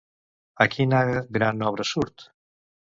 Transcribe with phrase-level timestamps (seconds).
[0.65, 1.03] A quina
[1.39, 2.29] gran obra surt?